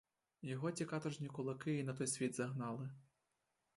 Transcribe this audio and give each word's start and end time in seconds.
Його 0.41 0.71
ті 0.71 0.85
каторжні 0.85 1.27
кулаки 1.27 1.71
й 1.79 1.83
на 1.83 1.93
той 1.93 2.07
світ 2.07 2.35
загнали. 2.35 2.89